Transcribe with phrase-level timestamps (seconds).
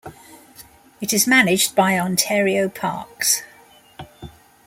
[0.99, 3.43] It is managed by Ontario Parks.